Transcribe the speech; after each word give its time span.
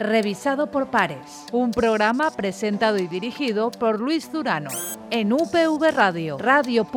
revisado 0.00 0.70
por 0.70 0.90
pares. 0.90 1.46
Un 1.52 1.70
programa 1.70 2.30
presentado 2.30 2.98
y 2.98 3.06
dirigido 3.06 3.70
por 3.70 4.00
Luis 4.00 4.32
Durano 4.32 4.70
en 5.10 5.32
UPV 5.32 5.92
Radio, 5.94 6.38
radio.upv.es. 6.38 6.90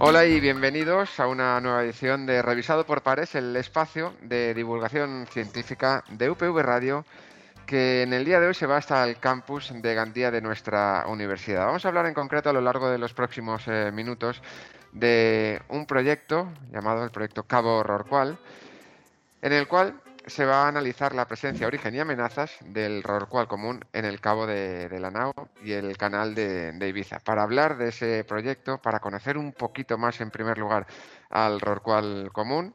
Hola 0.00 0.26
y 0.26 0.38
bienvenidos 0.40 1.18
a 1.18 1.28
una 1.28 1.60
nueva 1.60 1.82
edición 1.84 2.26
de 2.26 2.42
Revisado 2.42 2.84
por 2.84 3.02
Pares, 3.02 3.34
el 3.36 3.56
espacio 3.56 4.12
de 4.20 4.52
divulgación 4.52 5.26
científica 5.30 6.04
de 6.10 6.28
UPV 6.28 6.60
Radio 6.60 7.06
que 7.64 8.02
en 8.02 8.12
el 8.12 8.24
día 8.26 8.40
de 8.40 8.48
hoy 8.48 8.54
se 8.54 8.66
va 8.66 8.76
hasta 8.76 9.02
el 9.08 9.16
campus 9.16 9.72
de 9.74 9.94
Gandía 9.94 10.30
de 10.30 10.42
nuestra 10.42 11.04
universidad. 11.08 11.64
Vamos 11.64 11.84
a 11.84 11.88
hablar 11.88 12.04
en 12.06 12.12
concreto 12.12 12.50
a 12.50 12.52
lo 12.52 12.60
largo 12.60 12.90
de 12.90 12.98
los 12.98 13.14
próximos 13.14 13.62
eh, 13.66 13.90
minutos 13.92 14.42
de 14.94 15.60
un 15.68 15.84
proyecto 15.84 16.48
llamado 16.72 17.04
el 17.04 17.10
proyecto 17.10 17.42
Cabo 17.42 17.82
Rorcual, 17.82 18.38
en 19.42 19.52
el 19.52 19.68
cual 19.68 20.00
se 20.26 20.46
va 20.46 20.64
a 20.64 20.68
analizar 20.68 21.14
la 21.14 21.26
presencia, 21.26 21.66
origen 21.66 21.94
y 21.94 22.00
amenazas 22.00 22.56
del 22.64 23.02
rorcual 23.02 23.46
común 23.46 23.84
en 23.92 24.06
el 24.06 24.20
Cabo 24.20 24.46
de, 24.46 24.88
la 24.98 25.10
Nao 25.10 25.34
y 25.62 25.72
el 25.72 25.98
canal 25.98 26.34
de, 26.34 26.88
Ibiza. 26.88 27.18
Para 27.18 27.42
hablar 27.42 27.76
de 27.76 27.88
ese 27.88 28.24
proyecto, 28.24 28.78
para 28.78 29.00
conocer 29.00 29.36
un 29.36 29.52
poquito 29.52 29.98
más 29.98 30.22
en 30.22 30.30
primer 30.30 30.56
lugar 30.56 30.86
al 31.28 31.60
rorcual 31.60 32.30
común, 32.32 32.74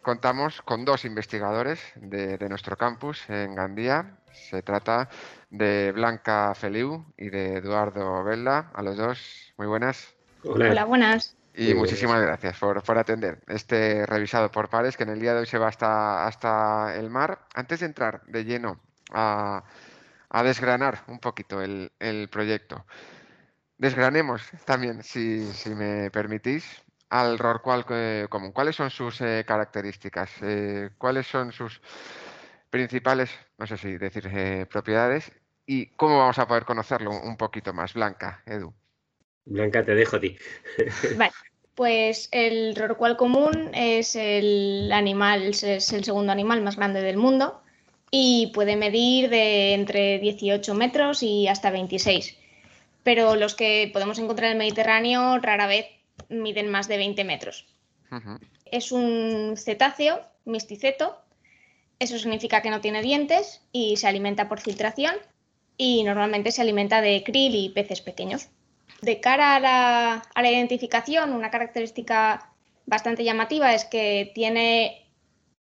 contamos 0.00 0.62
con 0.62 0.86
dos 0.86 1.04
investigadores 1.04 1.80
de, 1.96 2.38
de 2.38 2.48
nuestro 2.48 2.78
campus 2.78 3.28
en 3.28 3.54
Gandía, 3.54 4.16
se 4.32 4.62
trata 4.62 5.08
de 5.50 5.92
Blanca 5.92 6.54
Feliu 6.54 7.04
y 7.16 7.28
de 7.28 7.56
Eduardo 7.56 8.22
Vela. 8.22 8.70
A 8.74 8.82
los 8.82 8.96
dos, 8.96 9.52
muy 9.56 9.66
buenas. 9.66 10.14
Hola, 10.44 10.84
buenas. 10.84 11.36
Y 11.58 11.72
muchísimas 11.72 12.20
gracias 12.20 12.58
por, 12.58 12.98
atender 12.98 13.42
este 13.46 14.04
revisado 14.04 14.50
por 14.50 14.68
pares 14.68 14.96
que 14.96 15.04
en 15.04 15.08
el 15.08 15.20
día 15.20 15.32
de 15.32 15.40
hoy 15.40 15.46
se 15.46 15.56
va 15.56 15.68
hasta, 15.68 16.26
hasta 16.26 16.94
el 16.96 17.08
mar. 17.08 17.46
Antes 17.54 17.80
de 17.80 17.86
entrar 17.86 18.22
de 18.26 18.44
lleno 18.44 18.78
a, 19.10 19.64
desgranar 20.44 21.02
un 21.08 21.18
poquito 21.18 21.62
el, 21.62 22.28
proyecto, 22.30 22.84
desgranemos 23.78 24.42
también, 24.66 25.02
si, 25.02 25.48
me 25.74 26.10
permitís, 26.10 26.82
al 27.08 27.38
rorcual 27.38 27.86
común. 28.28 28.52
¿Cuáles 28.52 28.76
son 28.76 28.90
sus 28.90 29.22
eh, 29.22 29.44
características? 29.46 30.30
Eh, 30.42 30.90
¿Cuáles 30.98 31.26
son 31.26 31.52
sus 31.52 31.80
principales, 32.68 33.30
no 33.56 33.66
sé 33.66 33.78
si 33.78 33.96
decir, 33.96 34.28
eh, 34.30 34.66
propiedades 34.66 35.32
y 35.64 35.86
cómo 35.96 36.18
vamos 36.18 36.38
a 36.38 36.46
poder 36.46 36.66
conocerlo 36.66 37.10
un 37.10 37.38
poquito 37.38 37.72
más. 37.72 37.94
Blanca, 37.94 38.42
Edu. 38.44 38.74
Blanca, 39.46 39.84
te 39.84 39.94
dejo 39.94 40.16
a 40.16 40.20
ti. 40.20 40.36
Vale, 41.16 41.32
pues 41.74 42.28
el 42.32 42.74
rorcual 42.76 43.16
común 43.16 43.70
es 43.74 44.16
el 44.16 44.90
animal, 44.92 45.42
es 45.42 45.62
el 45.62 46.04
segundo 46.04 46.32
animal 46.32 46.62
más 46.62 46.76
grande 46.76 47.00
del 47.00 47.16
mundo 47.16 47.62
y 48.10 48.48
puede 48.48 48.76
medir 48.76 49.30
de 49.30 49.74
entre 49.74 50.18
18 50.18 50.74
metros 50.74 51.22
y 51.22 51.48
hasta 51.48 51.70
26. 51.70 52.36
Pero 53.02 53.36
los 53.36 53.54
que 53.54 53.90
podemos 53.92 54.18
encontrar 54.18 54.50
en 54.50 54.52
el 54.52 54.58
Mediterráneo 54.58 55.38
rara 55.38 55.66
vez 55.66 55.86
miden 56.28 56.68
más 56.68 56.88
de 56.88 56.96
20 56.96 57.24
metros. 57.24 57.66
Es 58.64 58.90
un 58.90 59.54
cetáceo, 59.56 60.22
misticeto, 60.44 61.16
eso 61.98 62.18
significa 62.18 62.62
que 62.62 62.70
no 62.70 62.80
tiene 62.80 63.02
dientes 63.02 63.62
y 63.72 63.96
se 63.96 64.06
alimenta 64.06 64.48
por 64.48 64.60
filtración 64.60 65.14
y 65.76 66.04
normalmente 66.04 66.52
se 66.52 66.62
alimenta 66.62 67.00
de 67.00 67.22
krill 67.22 67.54
y 67.54 67.68
peces 67.70 68.00
pequeños. 68.00 68.48
De 69.02 69.20
cara 69.20 69.56
a 69.56 69.60
la, 69.60 70.50
identificación, 70.50 71.32
una 71.32 71.50
característica 71.50 72.50
bastante 72.86 73.24
llamativa 73.24 73.74
es 73.74 73.84
que 73.84 74.32
tiene 74.34 75.10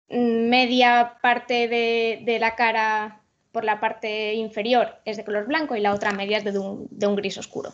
media 0.08 1.18
parte 1.20 1.68
de, 1.68 2.38
la 2.40 2.54
cara 2.54 3.20
por 3.52 3.64
la 3.64 3.80
parte 3.80 4.34
inferior 4.34 4.96
es 5.04 5.16
de 5.16 5.24
color 5.24 5.46
blanco 5.46 5.76
y 5.76 5.80
la 5.80 5.92
otra 5.92 6.12
media 6.12 6.38
es 6.38 6.44
de 6.44 6.58
un, 6.58 7.16
gris 7.16 7.38
oscuro. 7.38 7.72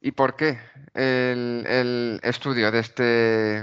¿Y 0.00 0.12
por 0.12 0.36
qué 0.36 0.58
el 0.94 2.20
estudio 2.22 2.70
de 2.70 2.78
este 2.80 3.62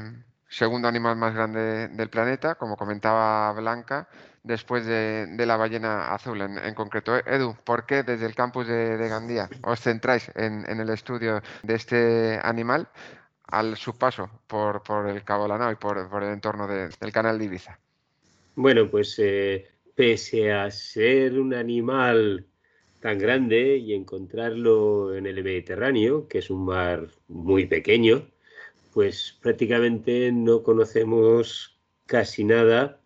segundo 0.50 0.88
animal 0.88 1.16
más 1.16 1.34
grande 1.34 1.88
del 1.90 2.10
planeta, 2.10 2.56
como 2.56 2.76
comentaba 2.76 3.54
Blanca, 3.54 4.10
después 4.50 4.84
de, 4.84 5.46
la 5.46 5.58
ballena 5.58 6.12
azul 6.12 6.42
en, 6.42 6.74
concreto. 6.74 7.16
Edu, 7.16 7.56
¿por 7.64 7.86
qué 7.86 8.02
desde 8.02 8.26
el 8.26 8.34
campus 8.34 8.68
de, 8.68 9.08
Gandía 9.08 9.48
os 9.62 9.80
centráis 9.80 10.30
en, 10.36 10.66
el 10.68 10.90
estudio 10.90 11.42
de 11.62 11.76
este 11.76 12.40
animal 12.42 12.90
al 13.46 13.78
su 13.78 13.96
paso 13.98 14.30
por, 14.48 14.82
el 15.08 15.24
Cabo 15.24 15.48
Lanao 15.48 15.72
y 15.72 15.76
por, 15.76 15.98
el 15.98 16.30
entorno 16.34 16.68
del 16.68 17.12
canal 17.14 17.38
de 17.38 17.46
Ibiza? 17.46 17.80
Bueno, 18.56 18.90
pues 18.90 19.16
eh, 19.20 19.68
pese 19.96 20.52
a 20.52 20.70
ser 20.72 21.40
un 21.40 21.54
animal 21.54 22.48
tan 23.02 23.20
grande 23.20 23.78
y 23.78 23.94
encontrarlo 23.94 25.16
en 25.16 25.28
el 25.28 25.44
Mediterráneo, 25.44 26.28
que 26.28 26.40
es 26.40 26.50
un 26.50 26.66
mar 26.66 27.08
muy 27.28 27.68
pequeño, 27.68 28.28
pues 28.94 29.38
prácticamente 29.42 30.32
no 30.32 30.64
conocemos 30.64 31.80
casi 32.08 32.44
nada 32.44 33.00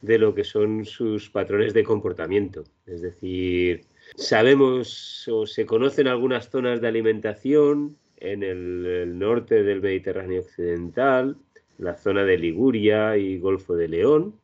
de 0.00 0.18
lo 0.18 0.34
que 0.34 0.44
son 0.44 0.84
sus 0.84 1.30
patrones 1.30 1.74
de 1.74 1.84
comportamiento. 1.84 2.64
Es 2.86 3.02
decir, 3.02 3.82
sabemos 4.16 5.28
o 5.28 5.46
se 5.46 5.66
conocen 5.66 6.08
algunas 6.08 6.48
zonas 6.50 6.80
de 6.80 6.88
alimentación 6.88 7.96
en 8.18 8.42
el, 8.42 9.18
norte 9.18 9.62
del 9.62 9.80
Mediterráneo 9.80 10.40
occidental, 10.40 11.36
la 11.78 11.94
zona 11.94 12.24
de 12.24 12.38
Liguria 12.38 13.16
y 13.16 13.38
Golfo 13.38 13.74
de 13.74 13.88
León. 13.88 14.34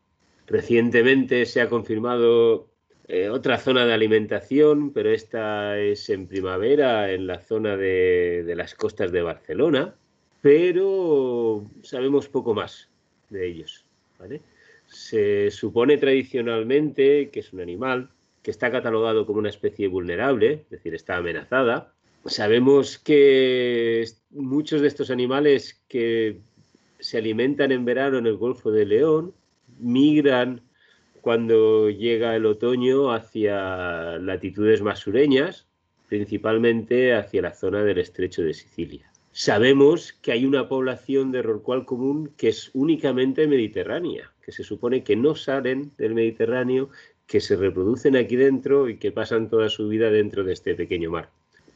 Recientemente 0.47 1.47
se 1.47 1.61
ha 1.61 1.69
confirmado 1.69 2.69
eh, 3.09 3.29
otra 3.29 3.59
zona 3.59 3.87
de 3.87 3.95
alimentación, 3.95 4.93
pero 4.93 5.11
esta 5.11 5.79
es 5.79 6.09
en 6.11 6.27
primavera 6.27 7.13
en 7.13 7.27
la 7.27 7.41
zona 7.41 7.77
de 7.77 8.53
las 8.57 8.75
costas 8.75 9.11
de 9.11 9.23
Barcelona 9.23 9.95
pero 10.45 11.65
sabemos 11.83 12.29
poco 12.29 12.53
más 12.53 12.91
de 13.31 13.49
ellos. 13.49 13.83
Se 14.87 15.51
supone 15.51 15.99
tradicionalmente 15.99 17.31
que 17.31 17.41
es 17.41 17.53
un 17.53 17.61
animal 17.61 18.11
que 18.43 18.51
está 18.51 18.71
catalogado 18.71 19.27
como 19.27 19.39
una 19.39 19.49
especie 19.49 19.89
vulnerable, 19.89 20.53
es 20.53 20.71
decir, 20.71 20.95
está 20.95 21.17
amenazada. 21.17 21.95
Sabemos 22.27 22.99
que 22.99 24.05
muchos 24.31 24.83
de 24.83 24.89
estos 24.89 25.11
animales 25.11 25.83
que 25.89 26.41
se 26.99 27.19
alimentan 27.19 27.73
en 27.73 27.85
verano 27.85 28.19
en 28.19 28.27
el 28.27 28.37
Golfo 28.37 28.71
de 28.71 28.85
León 28.85 29.35
migran 29.79 30.61
cuando 31.23 31.89
llega 31.89 32.37
el 32.37 32.45
otoño 32.45 33.11
hacia 33.11 34.19
latitudes 34.19 34.83
más 34.83 34.99
sureñas, 34.99 35.67
principalmente 36.07 37.15
hacia 37.15 37.41
la 37.41 37.55
zona 37.55 37.83
del 37.83 37.97
estrecho 37.97 38.43
de 38.43 38.53
Sicilia. 38.53 39.11
Sabemos 39.33 40.13
que 40.13 40.33
hay 40.33 40.45
una 40.45 40.69
población 40.69 41.33
de 41.33 41.41
rorcual 41.41 41.87
común 41.87 42.31
que 42.37 42.49
es 42.49 42.71
únicamente 42.75 43.47
mediterránea, 43.47 44.34
que 44.45 44.53
se 44.53 44.63
supone 44.63 45.03
que 45.03 45.17
no 45.17 45.35
salen 45.35 45.93
del 45.97 46.15
Mediterráneo, 46.15 46.91
que 47.27 47.41
se 47.41 47.57
reproducen 47.57 48.17
aquí 48.17 48.37
dentro 48.37 48.89
y 48.89 48.99
que 48.99 49.13
pasan 49.13 49.49
toda 49.49 49.69
su 49.69 49.89
vida 49.89 50.11
dentro 50.11 50.45
de 50.45 50.53
este 50.53 50.75
pequeño 50.75 51.11
mar. 51.11 51.31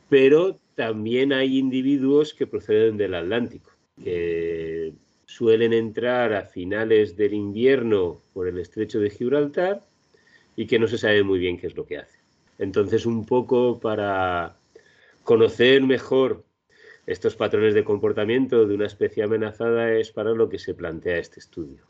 Pero 0.09 0.59
también 0.75 1.33
hay 1.33 1.59
individuos 1.59 2.35
que 2.35 2.47
proceden 2.47 2.97
del 2.97 3.15
Atlántico, 3.15 3.71
que 4.03 4.93
suelen 5.27 5.73
entrar 5.73 6.33
a 6.33 6.45
finales 6.45 7.17
del 7.17 7.35
invierno 7.35 8.21
por 8.33 8.49
el 8.49 8.59
estrecho 8.59 9.01
de 9.01 9.11
Gibraltar 9.11 9.85
y 10.57 10.67
que 10.67 10.79
no 10.79 10.89
se 10.89 10.99
sabe 10.99 11.23
muy 11.23 11.39
bien 11.39 11.59
qué 11.59 11.67
es 11.67 11.77
lo 11.77 11.87
que 11.87 11.99
hacen. 11.99 12.21
Entonces, 12.59 13.07
un 13.07 13.25
poco 13.25 13.79
para 13.79 14.57
conocer 15.23 15.83
mejor 15.83 16.45
estos 17.07 17.37
patrones 17.37 17.75
de 17.75 17.85
comportamiento 17.85 18.67
de 18.67 18.75
una 18.75 18.87
especie 18.87 19.23
amenazada 19.23 19.93
es 19.95 20.11
para 20.11 20.33
lo 20.33 20.49
que 20.49 20.59
se 20.59 20.75
plantea 20.75 21.19
este 21.19 21.41
estudio. 21.41 21.85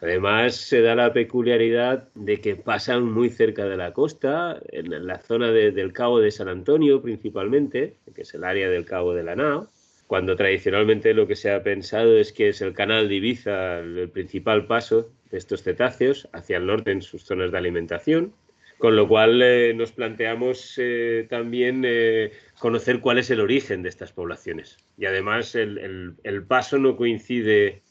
Además, 0.00 0.56
se 0.56 0.80
da 0.80 0.94
la 0.94 1.12
peculiaridad 1.12 2.08
de 2.14 2.40
que 2.40 2.56
pasan 2.56 3.04
muy 3.04 3.28
cerca 3.28 3.66
de 3.66 3.76
la 3.76 3.92
costa, 3.92 4.60
en 4.68 5.06
la 5.06 5.18
zona 5.18 5.50
del 5.50 5.92
Cabo 5.92 6.20
de 6.20 6.30
San 6.30 6.48
Antonio 6.48 7.02
principalmente, 7.02 7.96
que 8.14 8.22
es 8.22 8.34
el 8.34 8.44
área 8.44 8.70
del 8.70 8.86
Cabo 8.86 9.14
de 9.14 9.22
la 9.22 9.36
Nao, 9.36 9.68
cuando 10.06 10.36
tradicionalmente 10.36 11.14
lo 11.14 11.26
que 11.26 11.36
se 11.36 11.50
ha 11.50 11.62
pensado 11.62 12.18
es 12.18 12.32
que 12.32 12.50
es 12.50 12.60
el 12.60 12.74
canal 12.74 13.08
de 13.08 13.14
Ibiza 13.16 13.78
el 13.78 14.10
principal 14.10 14.66
paso 14.66 15.10
de 15.30 15.38
estos 15.38 15.62
cetáceos 15.62 16.28
hacia 16.32 16.58
el 16.58 16.66
norte 16.66 16.90
en 16.92 17.02
sus 17.02 17.24
zonas 17.24 17.50
de 17.50 17.58
alimentación. 17.58 18.34
Con 18.78 18.96
lo 18.96 19.06
cual 19.08 19.40
eh, 19.40 19.72
nos 19.72 19.92
planteamos 19.92 20.74
eh, 20.78 21.26
también 21.30 21.84
eh, 21.86 22.32
conocer 22.58 23.00
cuál 23.00 23.18
es 23.18 23.30
el 23.30 23.40
origen 23.40 23.82
de 23.82 23.88
estas 23.88 24.12
poblaciones. 24.12 24.76
Y 24.98 25.06
además 25.06 25.54
el, 25.54 26.16
paso 26.48 26.76
no 26.78 26.96
coincide, 26.96 27.82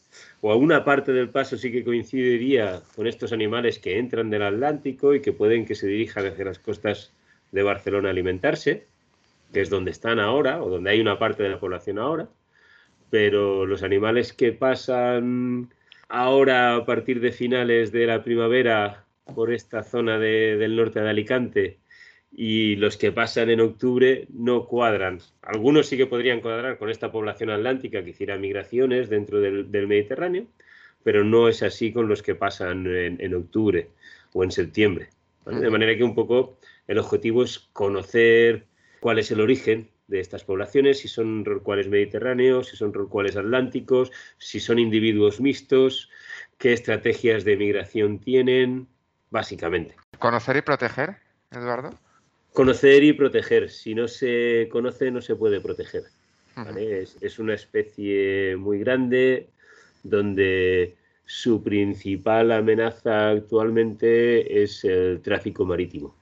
o 0.41 0.55
una 0.55 0.83
parte 0.83 1.11
del 1.13 1.29
paso 1.29 1.57
sí 1.57 1.71
que 1.71 1.83
coincidiría 1.83 2.81
con 2.95 3.07
estos 3.07 3.31
animales 3.33 3.79
que 3.79 3.97
entran 3.97 4.29
del 4.29 4.43
Atlántico 4.43 5.13
y 5.13 5.21
que 5.21 5.33
pueden 5.33 5.65
que 5.65 5.75
se 5.75 5.87
dirijan 5.87 6.25
hacia 6.27 6.45
las 6.45 6.59
costas 6.59 7.13
de 7.51 7.63
Barcelona 7.63 8.09
a 8.09 8.11
alimentarse, 8.11 8.85
que 9.53 9.61
es 9.61 9.69
donde 9.69 9.91
están 9.91 10.19
ahora, 10.19 10.61
o 10.63 10.69
donde 10.69 10.89
hay 10.91 10.99
una 10.99 11.19
parte 11.19 11.43
de 11.43 11.49
la 11.49 11.59
población 11.59 11.99
ahora. 11.99 12.27
pero 13.09 13.65
los 13.67 13.83
animales 13.83 14.33
que 14.33 14.53
pasan 14.53 15.69
ahora 16.09 16.75
a 16.75 16.85
partir 16.85 17.19
de 17.19 17.31
finales 17.31 17.91
de 17.91 18.07
la 18.07 18.23
primavera 18.23 19.05
por 19.35 19.53
esta 19.53 19.83
zona 19.83 20.17
del 20.19 20.75
norte 20.75 20.99
de 20.99 21.09
Alicante 21.09 21.77
y 22.35 22.75
los 22.77 22.97
que 22.97 23.11
pasan 23.11 23.49
en 23.51 23.61
octubre 23.61 24.27
no 24.33 24.65
cuadran. 24.65 25.19
Algunos 25.43 25.87
sí 25.87 25.97
que 25.97 26.07
podrían 26.07 26.41
cuadrar 26.41 26.77
con 26.79 26.89
esta 26.89 27.11
población 27.11 27.51
atlántica 27.51 28.03
que 28.03 28.09
hiciera 28.09 28.37
migraciones 28.37 29.09
dentro 29.09 29.39
del, 29.39 29.87
Mediterráneo, 29.87 30.47
pero 31.03 31.23
no 31.23 31.47
es 31.47 31.61
así 31.61 31.93
con 31.93 32.07
los 32.07 32.23
que 32.23 32.33
pasan 32.33 32.87
en, 32.87 33.35
octubre 33.35 33.89
o 34.33 34.43
en 34.43 34.51
septiembre. 34.51 35.09
De 35.45 35.69
manera 35.69 35.95
que 35.95 36.03
un 36.03 36.15
poco 36.15 36.57
el 36.87 36.97
objetivo 36.97 37.43
es 37.43 37.59
conocer 37.73 38.65
cuál 38.99 39.19
es 39.19 39.29
el 39.29 39.41
origen 39.41 39.89
de 40.07 40.19
estas 40.19 40.43
poblaciones, 40.43 40.99
si 40.99 41.07
son 41.07 41.45
rorcuales 41.45 41.87
mediterráneos, 41.87 42.69
si 42.69 42.77
son 42.77 42.93
rorcuales 42.93 43.35
atlánticos, 43.35 44.11
si 44.37 44.59
son 44.59 44.79
individuos 44.79 45.39
mixtos, 45.39 46.09
qué 46.57 46.73
estrategias 46.73 47.43
de 47.43 47.57
migración 47.57 48.19
tienen, 48.19 48.87
básicamente. 49.29 49.95
¿Conocer 50.19 50.57
y 50.57 50.61
proteger, 50.61 51.17
Eduardo? 51.51 51.91
Conocer 52.53 53.03
y 53.03 53.13
proteger. 53.13 53.69
Si 53.71 53.95
no 53.95 54.07
se 54.07 54.69
conoce, 54.71 55.09
no 55.09 55.21
se 55.21 55.35
puede 55.35 55.59
proteger. 55.59 56.03
es, 56.77 57.39
una 57.39 57.55
especie 57.55 58.55
muy 58.57 58.77
grande 58.77 59.47
donde 60.03 60.95
su 61.25 61.63
principal 61.63 62.51
amenaza 62.51 63.29
actualmente 63.31 64.61
es 64.61 64.83
el 64.83 65.21
tráfico 65.21 65.65
marítimo. 65.65 66.15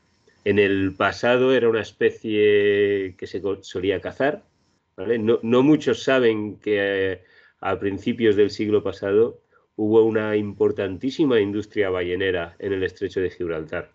En 0.46 0.58
el 0.58 0.94
pasado 0.96 1.54
era 1.54 1.68
una 1.68 1.82
especie 1.82 3.14
que 3.18 3.28
se 3.28 3.42
solía 3.62 4.00
cazar. 4.00 4.44
No, 4.98 5.64
muchos 5.64 6.04
saben 6.04 6.58
que 6.58 6.78
eh, 7.12 7.22
a 7.60 7.78
principios 7.78 8.38
del 8.38 8.52
siglo 8.52 8.82
pasado 8.84 9.42
hubo 9.76 10.04
una 10.06 10.38
importantísima 10.38 11.42
industria 11.42 11.90
ballenera 11.90 12.56
en 12.60 12.72
el 12.72 12.84
estrecho 12.84 13.20
de 13.20 13.32
Gibraltar 13.32 13.92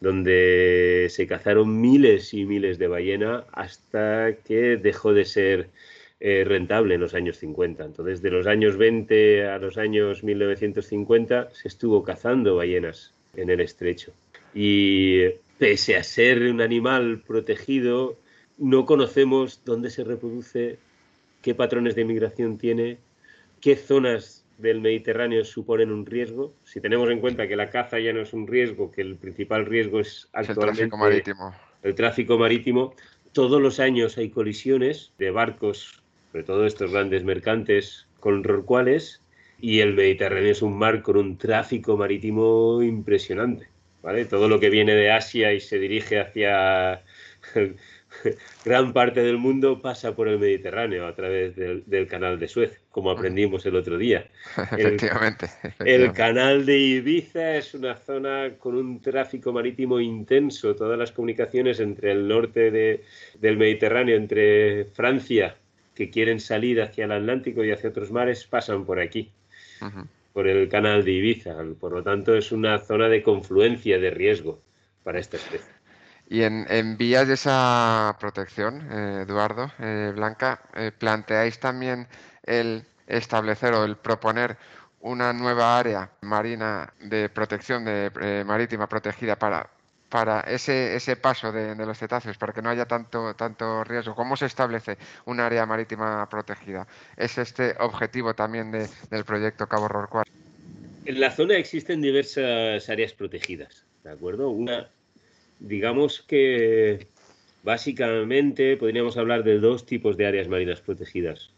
donde 0.00 1.08
se 1.10 1.26
cazaron 1.26 1.80
miles 1.80 2.32
y 2.34 2.44
miles 2.44 2.78
de 2.78 2.86
ballenas 2.86 3.44
hasta 3.52 4.34
que 4.46 4.76
dejó 4.76 5.12
de 5.12 5.24
ser 5.24 5.70
eh, 6.20 6.44
rentable 6.46 6.94
en 6.94 7.00
los 7.00 7.14
años 7.14 7.38
50. 7.38 7.84
Entonces, 7.84 8.22
de 8.22 8.30
los 8.30 8.46
años 8.46 8.76
20 8.76 9.46
a 9.46 9.58
los 9.58 9.78
años 9.78 10.24
1950 10.24 11.50
se 11.52 11.68
estuvo 11.68 12.02
cazando 12.02 12.56
ballenas 12.56 13.12
en 13.36 13.50
el 13.50 13.60
estrecho. 13.60 14.12
Y 14.54 15.28
pese 15.58 15.96
a 15.96 16.02
ser 16.02 16.42
un 16.42 16.60
animal 16.60 17.22
protegido, 17.26 18.16
no 18.56 18.86
conocemos 18.86 19.60
dónde 19.64 19.90
se 19.90 20.04
reproduce, 20.04 20.78
qué 21.42 21.54
patrones 21.54 21.94
de 21.94 22.04
migración 22.04 22.58
tiene, 22.58 22.98
qué 23.60 23.76
zonas 23.76 24.37
del 24.58 24.80
Mediterráneo 24.80 25.44
suponen 25.44 25.90
un 25.90 26.04
riesgo. 26.04 26.52
Si 26.64 26.80
tenemos 26.80 27.10
en 27.10 27.20
cuenta 27.20 27.48
que 27.48 27.56
la 27.56 27.70
caza 27.70 27.98
ya 27.98 28.12
no 28.12 28.20
es 28.20 28.32
un 28.32 28.46
riesgo, 28.46 28.90
que 28.90 29.00
el 29.00 29.16
principal 29.16 29.64
riesgo 29.64 30.00
es 30.00 30.28
actualmente 30.32 30.82
el 30.82 30.88
tráfico 30.90 30.96
marítimo. 30.98 31.54
El 31.82 31.94
tráfico 31.94 32.38
marítimo. 32.38 32.94
Todos 33.32 33.62
los 33.62 33.80
años 33.80 34.18
hay 34.18 34.30
colisiones 34.30 35.12
de 35.18 35.30
barcos, 35.30 36.02
sobre 36.32 36.44
todo 36.44 36.66
estos 36.66 36.90
grandes 36.92 37.24
mercantes, 37.24 38.06
con 38.20 38.42
rorcuales, 38.42 39.22
y 39.60 39.80
el 39.80 39.94
Mediterráneo 39.94 40.50
es 40.50 40.62
un 40.62 40.76
mar 40.76 41.02
con 41.02 41.16
un 41.16 41.38
tráfico 41.38 41.96
marítimo 41.96 42.82
impresionante. 42.82 43.68
¿vale? 44.02 44.24
Todo 44.24 44.48
lo 44.48 44.60
que 44.60 44.70
viene 44.70 44.94
de 44.94 45.10
Asia 45.10 45.52
y 45.52 45.60
se 45.60 45.78
dirige 45.78 46.20
hacia 46.20 47.02
gran 48.64 48.92
parte 48.92 49.22
del 49.22 49.38
mundo 49.38 49.80
pasa 49.80 50.14
por 50.14 50.28
el 50.28 50.38
Mediterráneo 50.38 51.06
a 51.06 51.14
través 51.14 51.56
del, 51.56 52.06
canal 52.08 52.38
de 52.38 52.48
Suez, 52.48 52.80
como 52.90 53.10
aprendimos 53.10 53.64
el 53.66 53.76
otro 53.76 53.98
día. 53.98 54.28
Efectivamente, 54.76 55.46
el, 55.80 56.12
canal 56.12 56.66
de 56.66 56.78
Ibiza 56.78 57.56
es 57.56 57.74
una 57.74 57.94
zona 57.94 58.54
con 58.58 58.76
un 58.76 59.00
tráfico 59.00 59.52
marítimo 59.52 60.00
intenso. 60.00 60.74
Todas 60.74 60.98
las 60.98 61.12
comunicaciones 61.12 61.80
entre 61.80 62.12
el 62.12 62.28
norte 62.28 62.70
del 62.70 63.56
Mediterráneo, 63.56 64.16
entre 64.16 64.86
Francia, 64.86 65.56
que 65.94 66.10
quieren 66.10 66.40
salir 66.40 66.80
hacia 66.80 67.04
el 67.04 67.12
Atlántico 67.12 67.64
y 67.64 67.72
hacia 67.72 67.90
otros 67.90 68.10
mares, 68.10 68.44
pasan 68.44 68.84
por 68.84 69.00
aquí. 69.00 69.32
por 70.32 70.46
el 70.46 70.68
canal 70.68 71.04
de 71.04 71.12
Ibiza. 71.12 71.56
Por 71.80 71.92
lo 71.92 72.02
tanto, 72.02 72.36
es 72.36 72.52
una 72.52 72.78
zona 72.78 73.08
de 73.08 73.22
confluencia 73.22 73.98
de 73.98 74.10
riesgo 74.10 74.60
para 75.02 75.18
esta 75.18 75.36
especie. 75.36 75.77
Y 76.30 76.42
en, 76.42 76.98
vías 76.98 77.26
de 77.26 77.34
esa 77.34 78.14
protección, 78.20 78.86
eh, 78.92 79.22
Eduardo, 79.22 79.72
eh, 79.78 80.12
Blanca, 80.14 80.60
eh, 80.74 80.92
¿planteáis 80.92 81.58
también 81.58 82.06
el 82.42 82.84
establecer 83.06 83.72
o 83.72 83.84
el 83.84 83.96
proponer 83.96 84.58
una 85.00 85.32
nueva 85.32 85.78
área 85.78 86.10
marina 86.20 86.92
de 87.00 87.30
protección 87.30 87.86
de, 87.86 88.44
marítima 88.46 88.86
protegida 88.86 89.36
para, 89.36 89.70
para 90.10 90.40
ese, 90.40 90.94
ese 90.96 91.16
paso 91.16 91.50
de, 91.50 91.74
los 91.74 91.98
cetáceos, 91.98 92.36
para 92.36 92.52
que 92.52 92.60
no 92.60 92.68
haya 92.68 92.84
tanto, 92.84 93.32
tanto 93.34 93.82
riesgo? 93.84 94.14
¿Cómo 94.14 94.36
se 94.36 94.46
establece 94.46 94.98
un 95.24 95.40
área 95.40 95.64
marítima 95.64 96.28
protegida? 96.28 96.86
¿Es 97.16 97.38
este 97.38 97.74
objetivo 97.78 98.34
también 98.34 98.70
del 98.70 99.24
proyecto 99.24 99.66
Cabo 99.66 99.88
Rorcual? 99.88 100.26
En 101.06 101.20
la 101.20 101.30
zona 101.30 101.56
existen 101.56 102.02
diversas 102.02 102.86
áreas 102.90 103.14
protegidas, 103.14 103.86
¿de 104.04 104.10
acuerdo? 104.10 104.50
Una 104.50 104.90
digamos 105.60 106.22
que 106.22 107.06
básicamente 107.62 108.76
podríamos 108.76 109.16
hablar 109.16 109.44
de 109.44 109.58
dos 109.58 109.86
tipos 109.86 110.16
de 110.16 110.26
áreas 110.26 110.48
marinas 110.48 110.80
protegidas. 110.80 111.50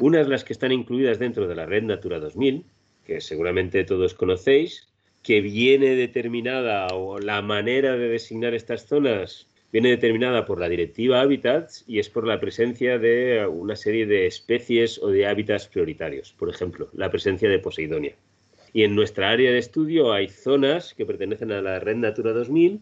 Unas 0.00 0.28
las 0.28 0.44
que 0.44 0.54
están 0.54 0.72
incluidas 0.72 1.18
dentro 1.18 1.46
de 1.46 1.54
la 1.54 1.66
Red 1.66 1.82
Natura 1.82 2.18
2000, 2.18 2.64
que 3.04 3.20
seguramente 3.20 3.84
todos 3.84 4.14
conocéis, 4.14 4.88
que 5.22 5.40
viene 5.40 5.94
determinada 5.94 6.86
o 6.94 7.18
la 7.18 7.42
manera 7.42 7.96
de 7.96 8.08
designar 8.08 8.54
estas 8.54 8.86
zonas 8.86 9.46
viene 9.70 9.90
determinada 9.90 10.46
por 10.46 10.58
la 10.58 10.68
Directiva 10.68 11.20
Hábitats 11.20 11.84
y 11.86 11.98
es 11.98 12.08
por 12.08 12.26
la 12.26 12.40
presencia 12.40 12.98
de 12.98 13.46
una 13.46 13.76
serie 13.76 14.06
de 14.06 14.26
especies 14.26 14.98
o 15.02 15.08
de 15.08 15.26
hábitats 15.26 15.68
prioritarios. 15.68 16.32
Por 16.38 16.48
ejemplo, 16.48 16.88
la 16.94 17.10
presencia 17.10 17.50
de 17.50 17.58
Poseidonia. 17.58 18.14
Y 18.72 18.84
en 18.84 18.94
nuestra 18.94 19.30
área 19.30 19.50
de 19.50 19.58
estudio 19.58 20.12
hay 20.12 20.28
zonas 20.28 20.94
que 20.94 21.04
pertenecen 21.04 21.52
a 21.52 21.60
la 21.60 21.78
Red 21.80 21.96
Natura 21.96 22.32
2000 22.32 22.80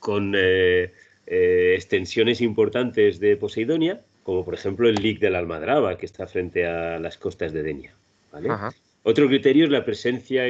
con 0.00 0.34
eh, 0.36 0.92
eh, 1.26 1.74
extensiones 1.76 2.40
importantes 2.40 3.20
de 3.20 3.36
Poseidonia, 3.36 4.00
como 4.24 4.44
por 4.44 4.54
ejemplo 4.54 4.88
el 4.88 4.96
Lic 4.96 5.20
de 5.20 5.30
la 5.30 5.38
Almadraba, 5.38 5.96
que 5.96 6.06
está 6.06 6.26
frente 6.26 6.66
a 6.66 6.98
las 6.98 7.16
costas 7.18 7.52
de 7.52 7.62
Denia. 7.62 7.94
Otro 9.04 9.28
criterio 9.28 9.64
es 9.64 9.70
la 9.70 9.84
presencia 9.84 10.44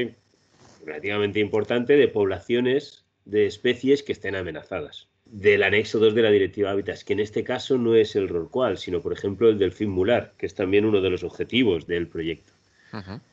relativamente 0.85 1.40
importante 1.40 1.97
de 1.97 2.09
poblaciones 2.09 3.04
de 3.25 3.47
especies 3.47 4.02
que 4.02 4.12
estén 4.12 4.35
amenazadas. 4.35 5.09
Del 5.26 5.62
anexo 5.62 5.99
2 5.99 6.14
de 6.14 6.23
la 6.23 6.30
Directiva 6.30 6.71
Hábitats, 6.71 7.04
que 7.04 7.12
en 7.12 7.21
este 7.21 7.45
caso 7.45 7.78
no 7.78 7.95
es 7.95 8.16
el 8.16 8.28
rorcual, 8.28 8.78
sino 8.78 9.00
por 9.00 9.12
ejemplo 9.12 9.49
el 9.49 9.59
delfín 9.59 9.90
mular, 9.90 10.33
que 10.37 10.47
es 10.47 10.54
también 10.54 10.85
uno 10.85 11.00
de 11.00 11.11
los 11.11 11.23
objetivos 11.23 11.87
del 11.87 12.09
proyecto. 12.09 12.52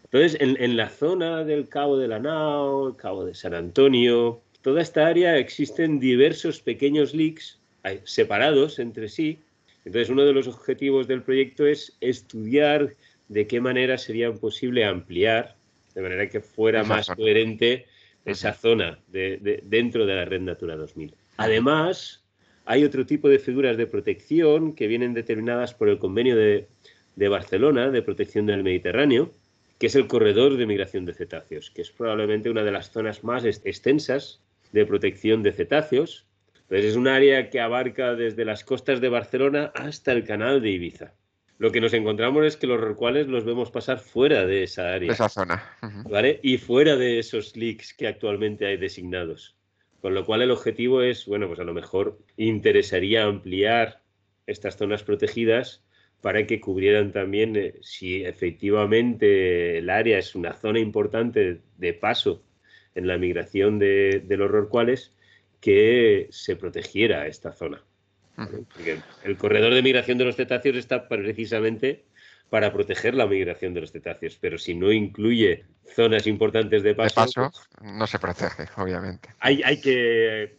Entonces, 0.03 0.39
en, 0.39 0.61
en, 0.61 0.77
la 0.77 0.89
zona 0.89 1.43
del 1.43 1.67
Cabo 1.67 1.97
de 1.97 2.07
la 2.07 2.19
Nao, 2.19 2.89
el 2.89 2.95
Cabo 2.95 3.25
de 3.25 3.33
San 3.33 3.55
Antonio, 3.55 4.41
toda 4.67 4.81
esta 4.81 5.07
área 5.07 5.37
existen 5.37 5.97
diversos 5.97 6.59
pequeños 6.59 7.13
leaks 7.13 7.57
separados 8.03 8.79
entre 8.79 9.07
sí. 9.07 9.39
Entonces, 9.85 10.09
uno 10.09 10.25
de 10.25 10.33
los 10.33 10.45
objetivos 10.45 11.07
del 11.07 11.21
proyecto 11.23 11.65
es 11.65 11.95
estudiar 12.01 12.93
de 13.29 13.47
qué 13.47 13.61
manera 13.61 13.97
sería 13.97 14.29
posible 14.33 14.83
ampliar, 14.83 15.55
de 15.95 16.01
manera 16.01 16.27
que 16.27 16.41
fuera 16.41 16.83
más 16.83 17.07
coherente 17.07 17.85
esa 18.25 18.51
zona 18.51 18.99
dentro 19.07 20.05
de 20.05 20.15
la 20.15 20.25
Red 20.25 20.41
Natura 20.41 20.75
2000. 20.75 21.15
Además, 21.37 22.25
hay 22.65 22.83
otro 22.83 23.05
tipo 23.05 23.29
de 23.29 23.39
figuras 23.39 23.77
de 23.77 23.87
protección 23.87 24.75
que 24.75 24.87
vienen 24.87 25.13
determinadas 25.13 25.73
por 25.73 25.87
el 25.87 25.97
convenio 25.97 26.35
de, 26.35 26.67
de 27.15 27.29
Barcelona 27.29 27.89
de 27.89 28.01
protección 28.01 28.47
del 28.47 28.63
Mediterráneo, 28.63 29.31
que 29.79 29.87
es 29.87 29.95
el 29.95 30.07
corredor 30.07 30.57
de 30.57 30.65
migración 30.65 31.05
de 31.05 31.13
cetáceos, 31.13 31.71
que 31.71 31.83
es 31.83 31.91
probablemente 31.91 32.49
una 32.49 32.65
de 32.65 32.71
las 32.73 32.91
zonas 32.91 33.23
más 33.23 33.45
extensas 33.45 34.41
de 34.71 34.85
protección 34.85 35.43
de 35.43 35.51
cetáceos. 35.51 36.25
Pues 36.67 36.83
es 36.83 36.95
un 36.95 37.07
área 37.07 37.49
que 37.49 37.61
abarca 37.61 38.15
desde 38.15 38.43
las 38.43 38.63
costas 38.63 38.99
de 38.99 39.09
Barcelona 39.09 39.71
hasta 39.73 40.11
el 40.11 40.25
canal 40.25 40.61
de 40.61 40.71
Ibiza. 40.71 41.13
Lo 41.59 41.71
que 41.71 41.81
nos 41.81 41.93
encontramos 41.93 42.45
es 42.45 42.57
que 42.57 42.67
los 42.67 42.79
rorcuales 42.79 43.27
los 43.27 43.45
vemos 43.45 43.71
pasar 43.71 43.99
fuera 43.99 44.45
de 44.45 44.63
esa 44.63 44.93
área. 44.93 45.07
De 45.07 45.13
esa 45.13 45.29
zona. 45.29 45.63
¿vale? 46.09 46.39
Y 46.43 46.57
fuera 46.57 46.95
de 46.97 47.19
esos 47.19 47.55
leaks 47.55 47.93
que 47.93 48.07
actualmente 48.07 48.67
hay 48.67 48.77
designados. 48.77 49.55
Con 50.01 50.13
lo 50.13 50.25
cual 50.25 50.43
el 50.43 50.51
objetivo 50.51 51.01
es, 51.01 51.25
bueno, 51.25 51.47
pues 51.47 51.59
a 51.59 51.63
lo 51.63 51.73
mejor 51.73 52.19
interesaría 52.35 53.23
ampliar 53.23 54.01
estas 54.45 54.77
zonas 54.77 55.03
protegidas 55.03 55.83
para 56.21 56.45
que 56.45 56.59
cubrieran 56.59 57.11
también, 57.11 57.55
eh, 57.55 57.75
si 57.81 58.23
efectivamente 58.23 59.79
el 59.79 59.89
área 59.89 60.19
es 60.19 60.35
una 60.35 60.53
zona 60.53 60.79
importante 60.79 61.61
de 61.77 61.93
paso 61.93 62.43
en 62.97 63.07
la 63.07 63.17
migración 63.17 63.79
de, 63.79 64.23
los 64.27 64.49
rorcuales 64.49 65.11
que 65.61 66.27
se 66.31 66.55
protegiera 66.55 67.27
esta 67.27 67.51
zona. 67.51 67.81
el 69.23 69.37
corredor 69.37 69.73
de 69.73 69.81
migración 69.81 70.17
de 70.17 70.25
los 70.25 70.35
cetáceos 70.35 70.75
está 70.75 71.07
precisamente 71.07 72.05
para 72.49 72.71
proteger 72.71 73.13
la 73.13 73.27
migración 73.27 73.73
de 73.73 73.81
los 73.81 73.91
cetáceos, 73.91 74.37
pero 74.39 74.57
si 74.57 74.73
no 74.73 74.91
incluye 74.91 75.65
zonas 75.95 76.27
importantes 76.27 76.81
de 76.83 76.95
paso, 76.95 77.51
no 77.81 78.07
se 78.07 78.19
protege, 78.19 78.65
obviamente. 78.77 79.29
Hay, 79.39 79.61
hay 79.63 79.81
que 79.81 80.57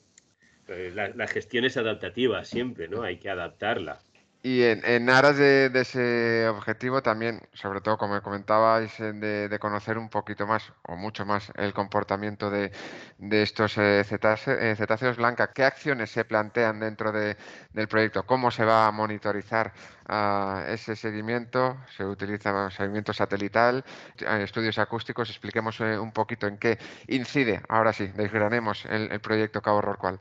eh, 0.68 0.92
la, 0.94 1.08
la, 1.08 1.26
gestión 1.26 1.64
es 1.64 1.76
adaptativa 1.76 2.44
siempre, 2.44 2.88
¿no? 2.88 3.02
Hay 3.02 3.16
que 3.16 3.30
adaptarla. 3.30 4.00
Y 4.48 4.62
en, 4.62 5.10
aras 5.10 5.36
de, 5.36 5.70
ese 5.74 6.48
objetivo 6.48 7.02
también, 7.02 7.42
sobre 7.52 7.82
todo 7.82 7.98
como 7.98 8.22
comentabais, 8.22 8.96
de, 8.96 9.58
conocer 9.60 9.98
un 9.98 10.08
poquito 10.08 10.46
más 10.46 10.72
o 10.84 10.96
mucho 10.96 11.26
más 11.26 11.52
el 11.56 11.74
comportamiento 11.74 12.50
de, 12.50 12.72
estos 13.18 13.76
eh, 13.76 14.00
eh, 14.00 14.74
cetáceos 14.74 15.16
blanca, 15.18 15.52
¿qué 15.52 15.64
acciones 15.64 16.10
se 16.10 16.24
plantean 16.24 16.80
dentro 16.80 17.12
del 17.12 17.88
proyecto? 17.88 18.24
¿Cómo 18.24 18.50
se 18.50 18.64
va 18.64 18.86
a 18.86 18.90
monitorizar 18.90 19.74
ah, 20.06 20.64
ese 20.68 20.96
seguimiento? 20.96 21.76
¿Se 21.94 22.06
utiliza 22.06 22.70
seguimiento 22.70 23.12
satelital, 23.12 23.84
eh, 24.18 24.40
estudios 24.44 24.78
acústicos? 24.78 25.28
Expliquemos 25.28 25.78
un 25.80 26.12
poquito 26.12 26.46
en 26.46 26.56
qué 26.56 26.78
incide, 27.08 27.60
ahora 27.68 27.92
sí, 27.92 28.06
desgranemos 28.16 28.86
el, 28.86 29.12
el 29.12 29.20
proyecto 29.20 29.60
Cabo 29.60 29.82
Rorcual. 29.82 30.18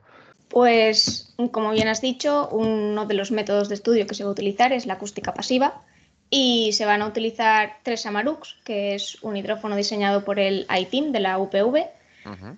Pues, 0.48 1.34
como 1.52 1.72
bien 1.72 1.88
has 1.88 2.00
dicho, 2.00 2.48
uno 2.50 3.06
de 3.06 3.14
los 3.14 3.30
métodos 3.30 3.68
de 3.68 3.74
estudio 3.74 4.06
que 4.06 4.14
se 4.14 4.24
va 4.24 4.30
a 4.30 4.32
utilizar 4.32 4.72
es 4.72 4.86
la 4.86 4.94
acústica 4.94 5.34
pasiva 5.34 5.82
y 6.30 6.72
se 6.72 6.84
van 6.84 7.02
a 7.02 7.06
utilizar 7.06 7.78
tres 7.82 8.06
Amarux, 8.06 8.56
que 8.64 8.94
es 8.94 9.22
un 9.22 9.36
hidrófono 9.36 9.76
diseñado 9.76 10.24
por 10.24 10.38
el 10.38 10.66
ITIM 10.70 11.12
de 11.12 11.20
la 11.20 11.38
UPV, 11.38 11.86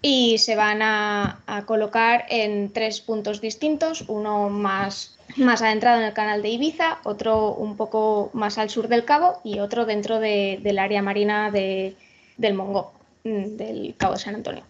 y 0.02 0.38
se 0.38 0.56
van 0.56 0.82
a, 0.82 1.64
colocar 1.66 2.24
en 2.28 2.72
tres 2.72 3.00
puntos 3.00 3.40
distintos, 3.40 4.04
uno 4.08 4.48
más, 4.48 5.16
más 5.36 5.62
adentrado 5.62 6.00
en 6.00 6.06
el 6.06 6.12
canal 6.12 6.42
de 6.42 6.48
Ibiza, 6.48 6.98
otro 7.04 7.54
un 7.54 7.76
poco 7.76 8.30
más 8.32 8.58
al 8.58 8.70
sur 8.70 8.88
del 8.88 9.04
cabo 9.04 9.40
y 9.44 9.60
otro 9.60 9.86
dentro 9.86 10.18
del 10.18 10.78
área 10.78 11.02
marina 11.02 11.52
del 11.52 12.54
Mongo, 12.54 12.92
mm, 13.22 13.56
del 13.56 13.94
Cabo 13.96 14.14
de 14.14 14.20
San 14.20 14.34
Antonio. 14.34 14.64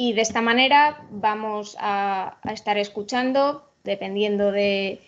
Y 0.00 0.12
de 0.12 0.22
esta 0.22 0.40
manera 0.40 1.02
vamos 1.10 1.76
a, 1.80 2.38
estar 2.44 2.78
escuchando, 2.78 3.68
dependiendo 3.82 4.52
de, 4.52 5.00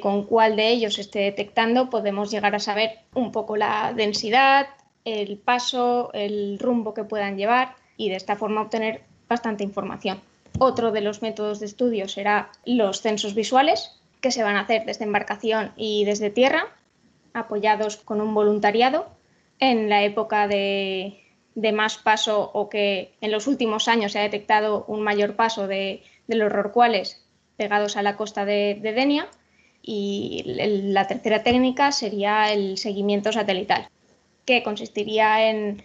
con 0.00 0.22
cuál 0.22 0.54
de 0.54 0.68
ellos 0.68 1.00
esté 1.00 1.18
detectando, 1.18 1.90
podemos 1.90 2.30
llegar 2.30 2.54
a 2.54 2.60
saber 2.60 3.00
un 3.12 3.32
poco 3.32 3.56
la 3.56 3.92
densidad, 3.92 4.68
el 5.04 5.36
paso, 5.36 6.12
el 6.14 6.60
rumbo 6.60 6.94
que 6.94 7.02
puedan 7.02 7.36
llevar 7.36 7.74
y 7.96 8.08
de 8.08 8.14
esta 8.14 8.36
forma 8.36 8.62
obtener 8.62 9.02
bastante 9.28 9.64
información. 9.64 10.20
Otro 10.60 10.92
de 10.92 11.00
los 11.00 11.22
métodos 11.22 11.58
de 11.58 11.66
estudio 11.66 12.06
será 12.06 12.52
los 12.64 13.00
censos 13.00 13.34
visuales, 13.34 14.00
que 14.20 14.30
se 14.30 14.44
van 14.44 14.54
a 14.54 14.60
hacer 14.60 14.84
desde 14.84 15.06
embarcación 15.06 15.72
y 15.76 16.04
desde 16.04 16.30
tierra, 16.30 16.68
apoyados 17.34 17.96
con 17.96 18.20
un 18.20 18.32
voluntariado. 18.32 19.08
En 19.58 19.88
la 19.88 20.04
época 20.04 20.46
de, 20.46 21.20
de 21.60 21.72
más 21.72 21.98
paso 21.98 22.50
o 22.54 22.68
que 22.68 23.12
en 23.20 23.30
los 23.30 23.46
últimos 23.46 23.88
años 23.88 24.12
se 24.12 24.18
ha 24.18 24.22
detectado 24.22 24.84
un 24.88 25.02
mayor 25.02 25.36
paso 25.36 25.66
de, 25.66 26.02
los 26.26 26.50
rorcuales 26.50 27.24
pegados 27.56 27.96
a 27.96 28.02
la 28.02 28.16
costa 28.16 28.44
de, 28.44 28.78
Denia. 28.82 29.28
Y 29.82 30.42
la 30.44 31.06
tercera 31.06 31.42
técnica 31.42 31.90
sería 31.90 32.52
el 32.52 32.76
seguimiento 32.76 33.32
satelital, 33.32 33.88
que 34.44 34.62
consistiría 34.62 35.48
en, 35.48 35.82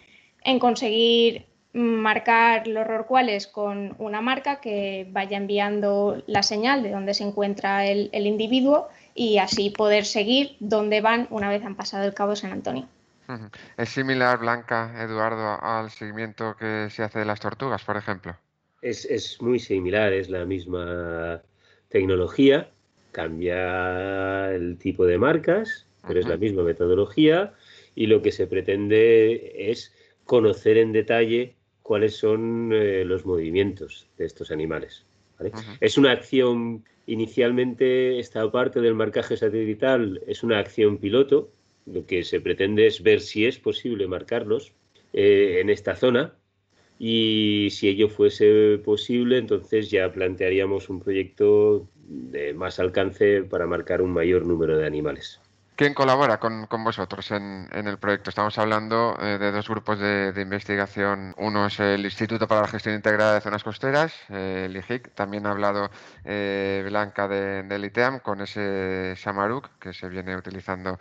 conseguir 0.60 1.46
marcar 1.72 2.68
los 2.68 2.86
rorcuales 2.86 3.48
con 3.48 3.96
una 3.98 4.22
marca 4.22 4.62
que 4.62 5.08
vaya 5.10 5.38
enviando 5.38 6.24
la 6.28 6.44
señal 6.44 6.84
de 6.84 6.92
dónde 6.92 7.14
se 7.14 7.24
encuentra 7.24 7.86
el, 7.86 8.10
el 8.14 8.28
individuo 8.28 8.88
y 9.14 9.38
así 9.40 9.70
poder 9.70 10.06
seguir 10.06 10.56
dónde 10.60 11.02
van 11.02 11.28
una 11.30 11.50
vez 11.50 11.64
han 11.66 11.76
pasado 11.76 12.06
el 12.06 12.14
Cabo 12.14 12.36
San 12.36 12.52
Antonio. 12.52 12.88
¿Es 13.78 13.90
similar, 13.90 14.40
Blanca, 14.40 14.94
Eduardo, 15.04 15.64
al 15.64 15.90
seguimiento 15.90 16.56
que 16.58 16.90
se 16.90 17.04
hace 17.04 17.20
de 17.20 17.26
las 17.26 17.40
tortugas, 17.40 17.84
por 17.84 17.98
ejemplo? 17.98 18.36
Es, 18.82 19.42
muy 19.42 19.60
similar, 19.60 20.14
es 20.14 20.30
la 20.30 20.46
misma 20.46 21.42
tecnología, 21.90 22.70
cambia 23.12 24.52
el 24.54 24.78
tipo 24.78 25.06
de 25.06 25.18
marcas, 25.18 25.88
pero 26.08 26.20
es 26.20 26.28
la 26.28 26.38
misma 26.38 26.64
metodología 26.64 27.54
y 27.96 28.08
lo 28.08 28.22
que 28.22 28.32
se 28.32 28.46
pretende 28.46 29.72
es 29.72 29.94
conocer 30.26 30.78
en 30.78 30.92
detalle 30.92 31.56
cuáles 31.82 32.16
son 32.16 32.72
eh, 32.74 33.04
los 33.06 33.26
movimientos 33.26 34.08
de 34.18 34.26
estos 34.26 34.52
animales. 34.52 35.06
Es 35.82 35.98
una 35.98 36.12
acción, 36.12 36.84
inicialmente 37.08 38.20
esta 38.20 38.50
parte 38.52 38.82
del 38.82 38.96
marcaje 38.96 39.36
satelital 39.36 40.22
es 40.28 40.44
una 40.44 40.60
acción 40.60 40.98
piloto, 40.98 41.50
lo 41.86 42.06
que 42.06 42.24
se 42.24 42.42
pretende 42.42 42.88
es 42.88 43.04
ver 43.04 43.22
si 43.22 43.46
es 43.46 43.60
posible 43.60 44.08
marcarlos 44.08 44.74
eh, 45.14 45.60
en 45.62 45.70
esta 45.70 45.96
zona 45.96 46.36
y 46.98 47.70
si 47.72 47.90
ello 47.90 48.10
fuese 48.10 48.80
posible, 48.84 49.38
entonces 49.38 49.92
ya 49.92 50.12
plantearíamos 50.12 50.90
un 50.90 51.02
proyecto 51.02 51.90
de 52.08 52.54
más 52.54 52.80
alcance 52.80 53.44
para 53.44 53.68
marcar 53.68 54.02
un 54.02 54.12
mayor 54.12 54.46
número 54.46 54.78
de 54.78 54.86
animales. 54.86 55.42
¿Quién 55.76 55.94
colabora 55.94 56.40
con, 56.40 56.68
vosotros 56.86 57.32
en, 57.32 57.68
el 57.74 57.98
proyecto? 57.98 58.30
Estamos 58.30 58.58
hablando 58.58 59.18
eh, 59.22 59.38
de 59.38 59.52
dos 59.52 59.68
grupos 59.68 60.00
de, 60.00 60.34
investigación. 60.42 61.34
Uno 61.38 61.66
es 61.66 61.82
el 61.82 62.06
Instituto 62.06 62.48
para 62.48 62.62
la 62.62 62.68
Gestión 62.70 62.96
Integrada 62.96 63.34
de 63.34 63.42
Zonas 63.42 63.62
Costeras, 63.62 64.14
eh, 64.30 64.68
el 64.68 64.78
IGIC. 64.78 65.14
También 65.14 65.46
ha 65.46 65.52
hablado 65.52 65.90
eh, 66.24 66.82
Blanca 66.88 67.28
del 67.28 67.68
de 67.68 67.88
ITEAM 67.88 68.20
con 68.20 68.40
ese 68.40 69.16
Samaruk 69.18 69.68
que 69.78 69.92
se 69.92 70.08
viene 70.08 70.38
utilizando 70.38 70.98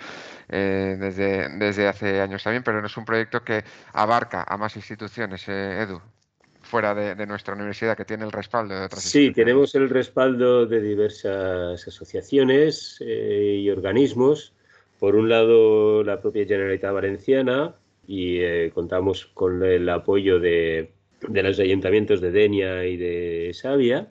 desde, 0.48 1.50
desde 1.50 1.86
hace 1.86 2.20
años 2.20 2.42
también, 2.42 2.64
pero 2.64 2.80
no 2.80 2.88
es 2.88 2.96
un 2.96 3.04
proyecto 3.04 3.44
que 3.44 3.62
abarca 3.92 4.42
a 4.42 4.56
más 4.56 4.74
instituciones, 4.74 5.48
Edu 5.48 6.02
fuera 6.62 6.94
de, 6.94 7.26
nuestra 7.26 7.54
universidad, 7.54 7.96
que 7.96 8.06
tiene 8.06 8.24
el 8.24 8.32
respaldo 8.32 8.74
de 8.74 8.86
otras 8.86 9.04
Sí, 9.04 9.30
tenemos 9.30 9.74
el 9.76 9.88
respaldo 9.88 10.66
de 10.66 10.80
diversas 10.80 11.86
asociaciones 11.86 13.00
y 13.00 13.70
organismos 13.70 14.54
por 14.98 15.16
un 15.16 15.28
lado, 15.28 16.02
la 16.04 16.20
propia 16.20 16.46
Generalitat 16.46 16.92
Valenciana 16.92 17.74
y 18.06 18.38
eh, 18.40 18.70
contamos 18.74 19.26
con 19.26 19.62
el 19.64 19.88
apoyo 19.88 20.38
de, 20.38 20.92
los 21.28 21.58
ayuntamientos 21.58 22.20
de 22.20 22.30
Denia 22.30 22.84
y 22.84 22.96
de 22.96 23.50
Sabia, 23.54 24.08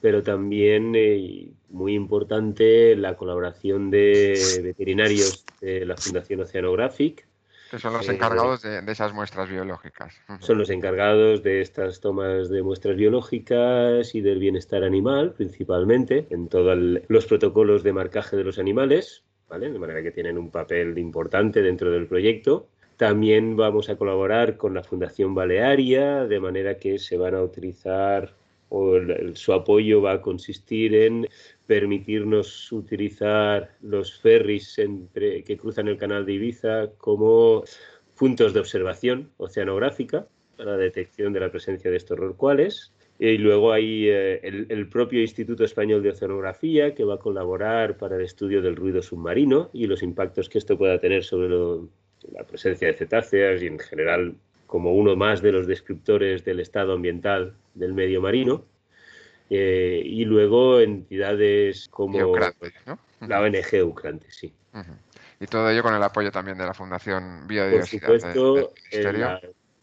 pero 0.00 0.22
también, 0.22 0.94
eh, 0.96 1.48
muy 1.68 1.94
importante, 1.94 2.96
la 2.96 3.16
colaboración 3.16 3.90
de 3.90 4.60
veterinarios 4.62 5.44
de 5.60 5.86
la 5.86 5.96
Fundación 5.96 6.40
Oceanographic. 6.40 7.26
Que 7.70 7.78
son 7.78 7.94
los 7.94 8.08
eh, 8.08 8.12
encargados 8.12 8.62
de, 8.62 8.82
esas 8.86 9.14
muestras 9.14 9.48
biológicas. 9.48 10.14
Son 10.40 10.58
los 10.58 10.68
encargados 10.68 11.42
de 11.42 11.62
estas 11.62 12.00
tomas 12.00 12.50
de 12.50 12.62
muestras 12.62 12.96
biológicas 12.96 14.14
y 14.14 14.20
del 14.20 14.40
bienestar 14.40 14.84
animal, 14.84 15.32
principalmente, 15.32 16.26
en 16.30 16.48
todos 16.48 16.76
los 17.08 17.26
protocolos 17.26 17.82
de 17.82 17.92
marcaje 17.92 18.36
de 18.36 18.44
los 18.44 18.58
animales 18.58 19.24
de 19.58 19.78
manera 19.78 20.02
que 20.02 20.10
tienen 20.10 20.38
un 20.38 20.50
papel 20.50 20.96
importante 20.98 21.62
dentro 21.62 21.90
del 21.90 22.06
proyecto. 22.06 22.68
También 22.96 23.56
vamos 23.56 23.88
a 23.90 23.96
colaborar 23.96 24.56
con 24.56 24.74
la 24.74 24.82
Fundación 24.82 25.34
Balearia, 25.34 26.24
de 26.26 26.40
manera 26.40 26.78
que 26.78 26.98
se 26.98 27.16
van 27.16 27.34
a 27.34 27.42
utilizar 27.42 28.34
o 28.70 28.94
su 29.34 29.52
apoyo 29.52 30.00
va 30.00 30.12
a 30.12 30.20
consistir 30.22 30.94
en 30.94 31.28
permitirnos 31.66 32.72
utilizar 32.72 33.76
los 33.82 34.18
ferries 34.18 34.80
que 35.12 35.58
cruzan 35.60 35.88
el 35.88 35.98
canal 35.98 36.24
de 36.24 36.32
Ibiza 36.32 36.90
como 36.96 37.64
puntos 38.16 38.54
de 38.54 38.60
observación 38.60 39.30
oceanográfica 39.36 40.26
para 40.56 40.72
la 40.72 40.78
detección 40.78 41.34
de 41.34 41.40
la 41.40 41.50
presencia 41.50 41.90
de 41.90 41.98
estos 41.98 42.18
rorcuales. 42.18 42.94
Y 43.24 43.38
luego 43.38 43.72
hay 43.72 44.08
eh, 44.08 44.40
el, 44.42 44.88
propio 44.88 45.20
Instituto 45.20 45.62
Español 45.62 46.02
de 46.02 46.10
Oceanografía 46.10 46.92
que 46.92 47.04
va 47.04 47.14
a 47.14 47.18
colaborar 47.18 47.96
para 47.96 48.16
el 48.16 48.22
estudio 48.22 48.60
del 48.60 48.74
ruido 48.74 49.00
submarino 49.00 49.70
y 49.72 49.86
los 49.86 50.02
impactos 50.02 50.48
que 50.48 50.58
esto 50.58 50.76
pueda 50.76 50.98
tener 50.98 51.22
sobre 51.22 51.48
la 52.32 52.42
presencia 52.42 52.88
de 52.88 52.94
cetáceas 52.94 53.62
y 53.62 53.68
en 53.68 53.78
general 53.78 54.34
como 54.66 54.92
uno 54.92 55.14
más 55.14 55.40
de 55.40 55.52
los 55.52 55.68
descriptores 55.68 56.44
del 56.44 56.58
estado 56.58 56.94
ambiental 56.94 57.54
del 57.74 57.94
medio 57.94 58.20
marino. 58.20 58.64
Eh, 59.50 60.02
y 60.04 60.24
luego 60.24 60.80
entidades 60.80 61.88
como 61.90 62.36
la 62.36 63.40
ONG 63.40 63.74
Eucrante, 63.74 64.32
sí. 64.32 64.52
Y 65.38 65.46
todo 65.46 65.70
ello 65.70 65.84
con 65.84 65.94
el 65.94 66.02
apoyo 66.02 66.32
también 66.32 66.58
de 66.58 66.66
la 66.66 66.74
Fundación 66.74 67.46
Biodiversidad. 67.46 68.08
Por 68.08 68.20
supuesto, 68.20 68.72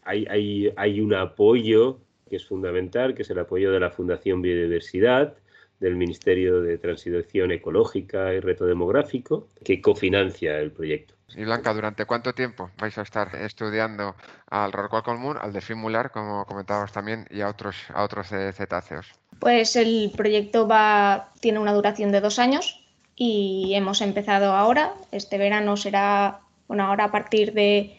hay, 0.04 0.26
hay, 0.28 0.74
hay 0.76 1.00
un 1.00 1.14
apoyo 1.14 2.00
que 2.30 2.36
es 2.36 2.46
fundamental, 2.46 3.14
que 3.14 3.22
es 3.22 3.30
el 3.30 3.38
apoyo 3.38 3.70
de 3.72 3.80
la 3.80 3.90
Fundación 3.90 4.40
Biodiversidad, 4.40 5.34
del 5.80 5.96
Ministerio 5.96 6.60
de 6.60 6.78
Transición 6.78 7.52
Ecológica 7.52 8.32
y 8.32 8.40
Reto 8.40 8.66
Demográfico, 8.66 9.48
que 9.64 9.80
cofinancia 9.80 10.58
el 10.58 10.70
proyecto. 10.70 11.14
Y 11.36 11.44
Blanca, 11.44 11.72
¿durante 11.72 12.04
cuánto 12.06 12.32
tiempo 12.32 12.70
vais 12.78 12.96
a 12.98 13.02
estar 13.02 13.34
estudiando 13.36 14.14
al 14.48 14.72
rorcual 14.72 15.02
común, 15.02 15.36
al 15.40 15.52
de 15.52 15.60
Fimular, 15.60 16.10
como 16.10 16.44
comentábamos 16.44 16.92
también, 16.92 17.26
y 17.30 17.40
a 17.40 17.48
otros, 17.48 17.76
a 17.94 18.02
otros 18.04 18.28
cetáceos? 18.28 19.12
Pues 19.38 19.76
el 19.76 20.12
proyecto 20.16 20.66
va, 20.66 21.32
tiene 21.40 21.58
una 21.58 21.72
duración 21.72 22.12
de 22.12 22.20
dos 22.20 22.38
años 22.38 22.84
y 23.14 23.72
hemos 23.74 24.00
empezado 24.00 24.52
ahora. 24.52 24.94
Este 25.12 25.38
verano 25.38 25.76
será, 25.76 26.40
bueno, 26.68 26.84
ahora 26.84 27.04
a 27.04 27.10
partir 27.12 27.52
de, 27.52 27.96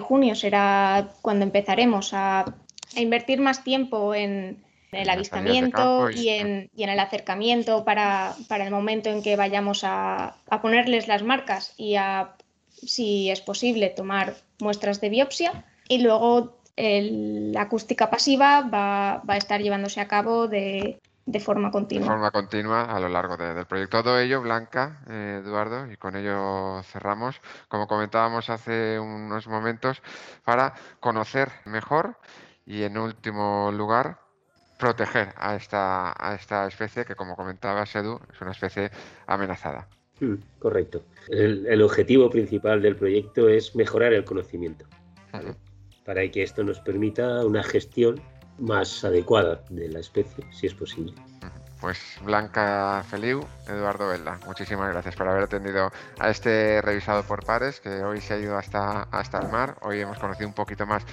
junio 0.00 0.34
será 0.34 1.10
cuando 1.22 1.44
empezaremos 1.44 2.12
a, 2.12 2.44
invertir 2.96 3.40
más 3.40 3.64
tiempo 3.64 4.14
en, 4.14 4.62
el 4.92 5.10
avistamiento 5.10 6.10
y, 6.10 6.28
en, 6.28 6.70
el 6.76 7.00
acercamiento 7.00 7.84
para, 7.84 8.34
el 8.48 8.70
momento 8.70 9.10
en 9.10 9.22
que 9.22 9.36
vayamos 9.36 9.82
a, 9.84 10.36
a, 10.48 10.62
ponerles 10.62 11.08
las 11.08 11.22
marcas 11.22 11.74
y 11.76 11.96
a, 11.96 12.36
si 12.70 13.30
es 13.30 13.40
posible, 13.40 13.90
tomar 13.90 14.34
muestras 14.60 15.00
de 15.00 15.08
biopsia. 15.08 15.64
Y 15.88 15.98
luego 16.02 16.58
la 16.76 17.62
acústica 17.62 18.10
pasiva 18.10 18.62
va, 18.62 19.22
a 19.26 19.36
estar 19.36 19.60
llevándose 19.60 20.00
a 20.00 20.08
cabo 20.08 20.48
de, 20.48 21.00
forma 21.40 21.70
continua. 21.70 22.04
De 22.04 22.10
forma 22.10 22.30
continua 22.30 22.84
a 22.84 22.98
lo 23.00 23.08
largo 23.08 23.36
del 23.36 23.66
proyecto. 23.66 24.02
Todo 24.02 24.18
ello, 24.18 24.40
Blanca, 24.40 25.00
eh, 25.08 25.40
Eduardo, 25.44 25.90
y 25.90 25.96
con 25.96 26.16
ello 26.16 26.82
cerramos, 26.84 27.40
como 27.68 27.86
comentábamos 27.86 28.50
hace 28.50 28.98
unos 28.98 29.46
momentos, 29.46 30.02
para 30.44 30.74
conocer 31.00 31.50
mejor 31.64 32.16
y 32.66 32.82
en 32.82 32.98
último 32.98 33.70
lugar 33.72 34.18
proteger 34.78 35.28
a 35.36 35.54
esta, 35.56 36.12
a 36.16 36.34
esta 36.34 36.66
especie 36.66 37.04
que, 37.04 37.14
como 37.14 37.36
comentaba 37.36 37.86
Sedu, 37.86 38.20
es 38.32 38.40
una 38.40 38.52
especie 38.52 38.90
amenazada. 39.26 39.88
Hmm, 40.20 40.34
correcto. 40.58 41.02
El, 41.28 41.82
objetivo 41.82 42.30
principal 42.30 42.82
del 42.82 42.96
proyecto 42.96 43.48
es 43.48 43.74
mejorar 43.74 44.12
el 44.12 44.24
conocimiento 44.24 44.86
para 46.04 46.28
que 46.30 46.42
esto 46.42 46.62
nos 46.62 46.78
permita 46.80 47.44
una 47.44 47.62
gestión 47.62 48.20
más 48.58 49.04
adecuada 49.04 49.64
de 49.70 49.88
la 49.88 49.98
especie, 49.98 50.44
si 50.52 50.66
es 50.66 50.74
posible. 50.74 51.14
Pues 51.80 51.98
Blanca 52.22 53.04
Feliu, 53.10 53.40
Eduardo 53.68 54.08
Vela, 54.08 54.38
muchísimas 54.46 54.90
gracias 54.90 55.16
por 55.16 55.28
haber 55.28 55.44
atendido 55.44 55.90
a 56.18 56.30
este 56.30 56.80
revisado 56.80 57.24
por 57.24 57.44
pares 57.44 57.80
que 57.80 57.88
hoy 58.02 58.20
se 58.20 58.34
ha 58.34 58.38
ido 58.38 58.56
hasta, 58.56 59.02
hasta 59.02 59.40
el 59.40 59.48
mar. 59.50 59.76
Hoy 59.82 60.00
hemos 60.00 60.18
conocido 60.18 60.46
un 60.46 60.54
poquito 60.54 60.86
más 60.86 61.04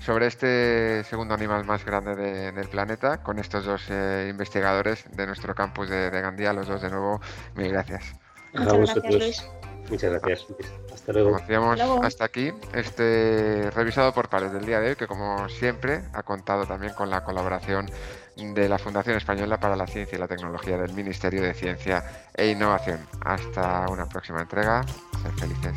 sobre 0.00 0.26
este 0.26 1.04
segundo 1.04 1.34
animal 1.34 1.64
más 1.64 1.84
grande 1.84 2.16
del 2.52 2.68
planeta 2.68 3.22
con 3.22 3.38
estos 3.38 3.64
dos 3.64 3.82
eh, 3.90 4.28
investigadores 4.30 5.04
de 5.14 5.26
nuestro 5.26 5.54
campus 5.54 5.88
de, 5.88 6.10
Gandía. 6.10 6.52
Los 6.52 6.68
dos 6.68 6.82
de 6.82 6.90
nuevo, 6.90 7.20
mil 7.54 7.70
gracias. 7.70 8.14
Muchas 8.52 8.74
gracias, 8.74 9.14
Luis. 9.14 9.50
Muchas 9.88 10.10
gracias. 10.10 10.46
Hasta 10.92 11.12
luego. 11.12 12.02
hasta 12.02 12.24
aquí 12.24 12.52
este 12.74 13.70
revisado 13.74 14.12
por 14.12 14.28
pares 14.28 14.52
del 14.52 14.64
día 14.64 14.80
de 14.80 14.90
hoy, 14.90 14.96
que 14.96 15.06
como 15.06 15.48
siempre 15.48 16.02
ha 16.12 16.22
contado 16.22 16.66
también 16.66 16.94
con 16.94 17.10
la 17.10 17.24
colaboración 17.24 17.90
de 18.36 18.68
la 18.68 18.78
Fundación 18.78 19.16
Española 19.16 19.58
para 19.58 19.76
la 19.76 19.86
Ciencia 19.86 20.16
y 20.16 20.20
la 20.20 20.28
Tecnología 20.28 20.78
del 20.78 20.94
Ministerio 20.94 21.42
de 21.42 21.54
Ciencia 21.54 22.04
e 22.34 22.48
Innovación. 22.48 23.00
Hasta 23.24 23.86
una 23.90 24.06
próxima 24.06 24.40
entrega. 24.40 24.82
Ser 25.22 25.32
felices. 25.32 25.76